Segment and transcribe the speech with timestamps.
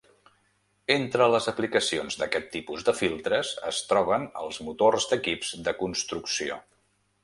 [0.95, 6.65] Entre les aplicacions d'aquest tipus de filtres es troben els motors d'equips de construcció.